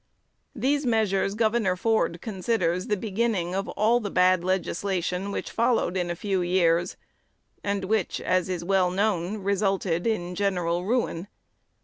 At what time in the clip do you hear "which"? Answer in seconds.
5.31-5.51, 7.85-8.19